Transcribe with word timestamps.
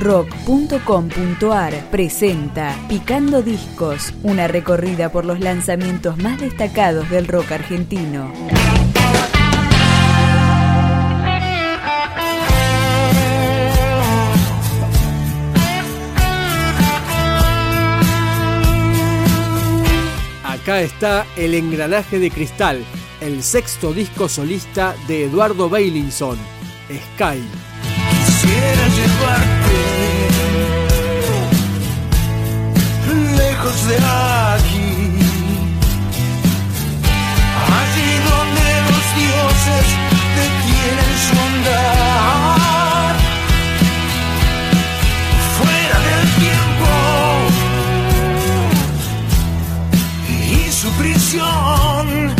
rock.com.ar 0.00 1.74
presenta 1.90 2.74
Picando 2.88 3.42
Discos, 3.42 4.14
una 4.22 4.48
recorrida 4.48 5.12
por 5.12 5.26
los 5.26 5.40
lanzamientos 5.40 6.16
más 6.16 6.40
destacados 6.40 7.08
del 7.10 7.28
rock 7.28 7.52
argentino. 7.52 8.32
Acá 20.44 20.80
está 20.80 21.26
El 21.36 21.54
Engranaje 21.54 22.18
de 22.18 22.30
Cristal, 22.30 22.82
el 23.20 23.42
sexto 23.42 23.92
disco 23.92 24.28
solista 24.30 24.94
de 25.06 25.24
Eduardo 25.24 25.68
Bailinson, 25.68 26.38
Sky. 26.88 27.42
Quisiera 28.24 28.88
llevarte 28.88 29.59
lejos 33.62 33.86
de 33.88 33.96
aquí, 33.96 34.92
allí 37.78 38.10
donde 38.30 38.66
los 38.88 39.06
dioses 39.16 39.86
te 40.36 40.44
quieren 40.64 41.12
sondar, 41.30 43.12
fuera 45.58 45.98
del 46.08 46.24
tiempo 46.44 46.90
y 50.28 50.72
su 50.72 50.88
prisión. 50.92 52.39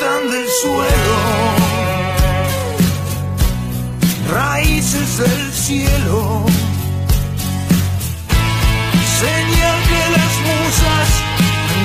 Brotan 0.00 0.30
del 0.30 0.46
suelo, 0.62 1.18
raíces 4.32 5.18
del 5.18 5.52
cielo, 5.52 6.44
señal 9.20 9.78
que 9.88 10.02
las 10.16 10.34
musas 10.48 11.08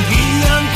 guían 0.09 0.74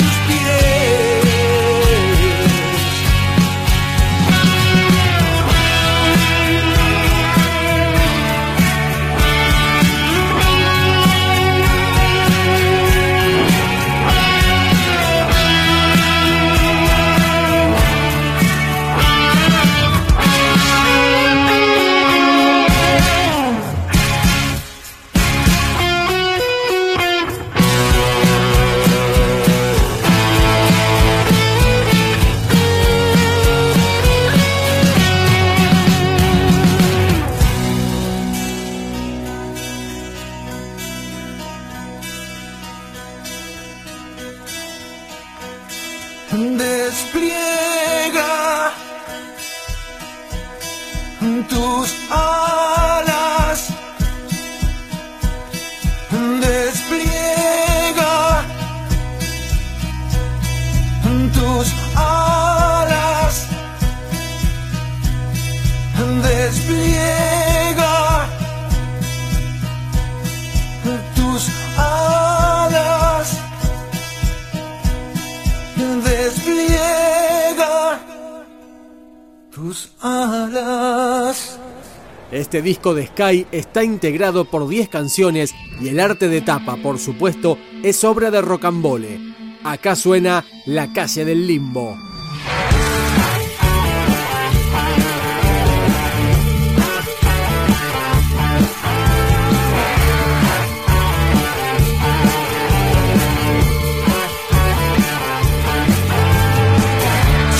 Este 82.49 82.63
disco 82.63 82.95
de 82.95 83.05
Sky 83.05 83.45
está 83.51 83.83
integrado 83.83 84.45
por 84.45 84.67
10 84.67 84.89
canciones 84.89 85.53
y 85.79 85.89
el 85.89 85.99
arte 85.99 86.29
de 86.29 86.41
tapa, 86.41 86.77
por 86.77 86.97
supuesto, 86.97 87.59
es 87.83 88.03
obra 88.03 88.31
de 88.31 88.41
Rocambole. 88.41 89.19
Acá 89.63 89.95
suena 89.95 90.43
La 90.65 90.91
calle 90.91 91.25
del 91.25 91.45
limbo. 91.45 91.95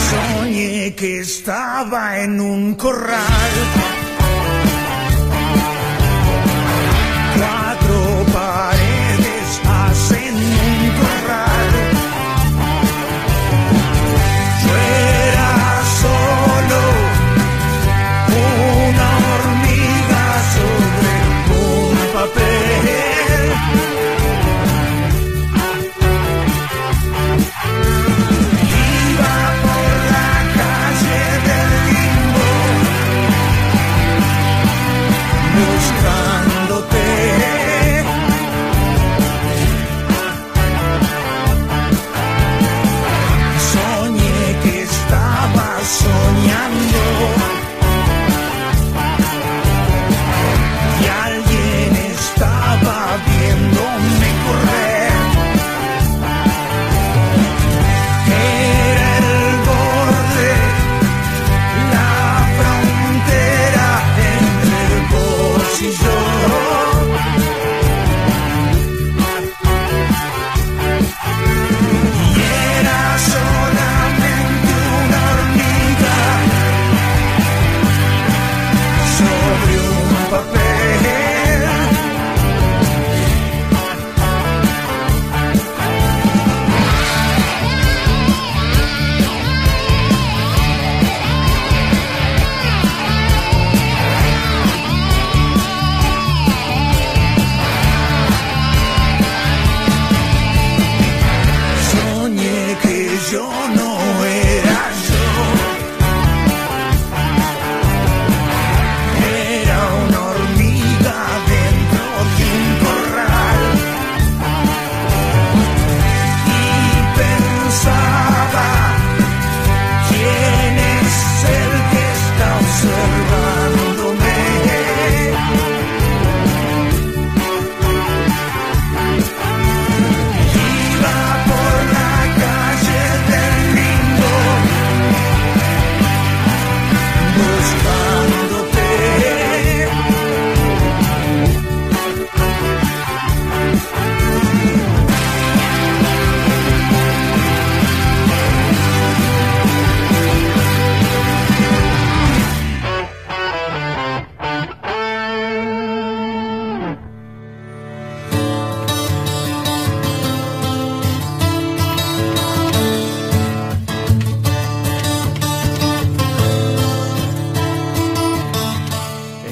Soñé 0.10 0.96
que 0.96 1.20
estaba 1.20 2.22
en 2.22 2.42
un 2.42 2.74
corral. 2.74 3.89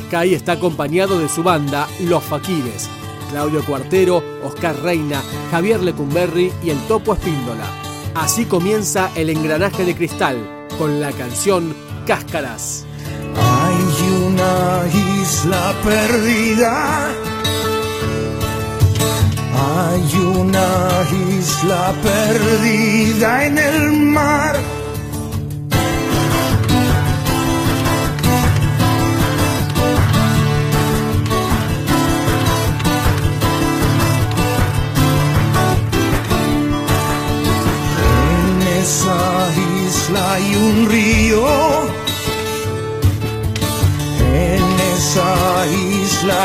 Sky 0.07 0.33
está 0.33 0.53
acompañado 0.53 1.19
de 1.19 1.27
su 1.27 1.43
banda, 1.43 1.85
Los 1.99 2.23
Faquires, 2.23 2.89
Claudio 3.29 3.63
Cuartero, 3.65 4.23
Oscar 4.41 4.81
Reina, 4.81 5.21
Javier 5.51 5.81
Lecumberri 5.81 6.51
y 6.63 6.69
el 6.69 6.77
Topo 6.87 7.13
Espíndola. 7.13 7.65
Así 8.15 8.45
comienza 8.45 9.11
el 9.15 9.29
engranaje 9.29 9.83
de 9.83 9.95
cristal 9.95 10.37
con 10.77 11.01
la 11.01 11.11
canción 11.11 11.75
Cáscaras. 12.05 12.85
Hay 13.35 14.23
una 14.23 14.83
isla 15.21 15.73
perdida. 15.83 17.09
Hay 19.53 20.15
una 20.37 21.37
isla 21.37 21.93
perdida 22.01 23.45
en 23.45 23.57
el 23.57 23.91
mar. 23.91 24.55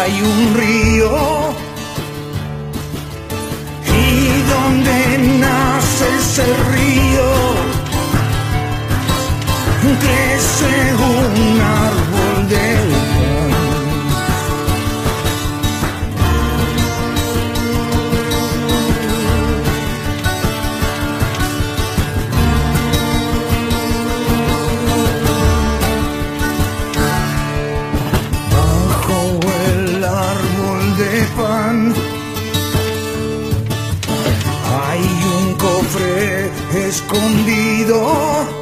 Hay 0.02 0.20
un 0.20 0.54
río. 0.54 1.54
Y 3.86 4.42
donde 4.50 5.18
nace 5.38 6.06
ese 6.18 6.46
río 6.72 7.52
crece 10.00 10.94
un 10.94 11.60
escondido. 36.74 38.61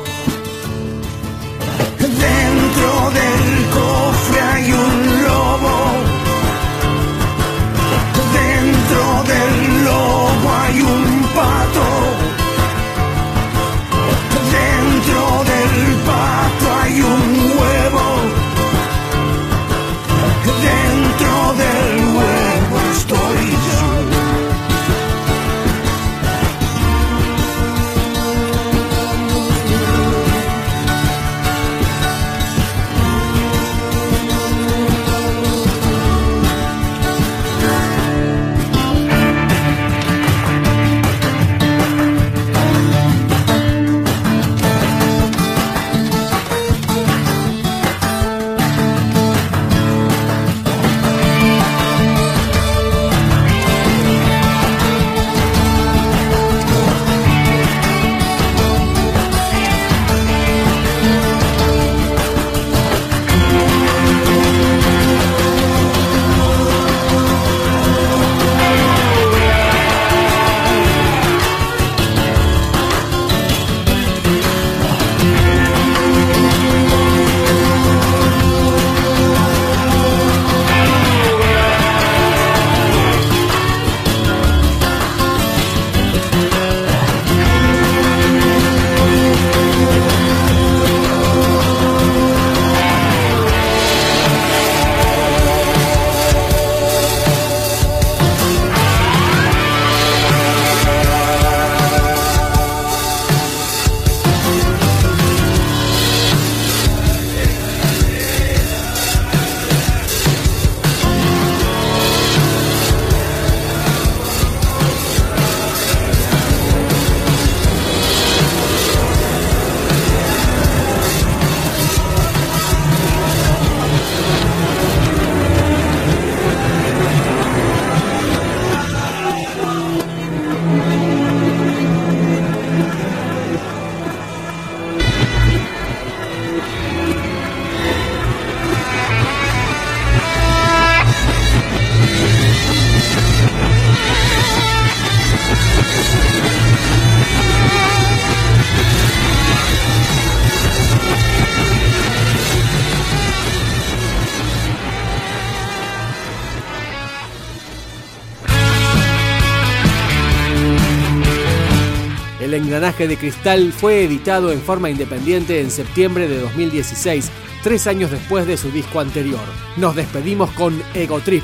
Engranaje 162.80 163.08
de 163.08 163.18
cristal 163.18 163.74
fue 163.74 164.04
editado 164.04 164.52
en 164.52 164.62
forma 164.62 164.88
independiente 164.88 165.60
en 165.60 165.70
septiembre 165.70 166.26
de 166.28 166.40
2016, 166.40 167.30
tres 167.62 167.86
años 167.86 168.10
después 168.10 168.46
de 168.46 168.56
su 168.56 168.70
disco 168.70 169.00
anterior. 169.00 169.42
Nos 169.76 169.94
despedimos 169.94 170.48
con 170.52 170.82
Ego 170.94 171.20
Trip, 171.20 171.42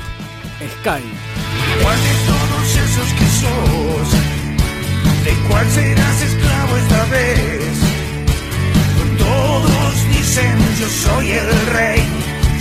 Sky. 0.79 1.03
¿Cuál 1.83 1.99
de 2.01 2.13
todos 2.25 2.75
esos 2.75 3.13
que 3.13 3.25
sos? 3.37 4.09
¿De 5.25 5.47
cuál 5.47 5.69
serás 5.69 6.21
esclavo 6.23 6.77
esta 6.77 7.05
vez? 7.05 7.61
Todos 9.19 10.09
dicen 10.09 10.57
yo 10.79 10.89
soy 10.89 11.31
el 11.33 11.67
rey, 11.67 12.01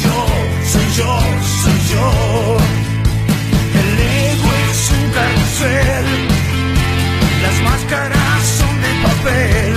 yo 0.04 0.26
soy 0.70 0.84
yo, 0.98 1.18
soy 1.62 1.94
yo. 1.94 2.56
El 3.72 4.00
ego 4.00 4.48
es 4.70 4.90
un 4.90 5.10
carrusel, 5.12 6.35
las 7.56 7.62
máscaras 7.62 8.42
son 8.42 8.80
de 8.80 8.88
papel. 9.02 9.74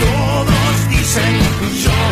Todos 0.00 0.88
dicen 0.88 1.38
yo 1.84 2.11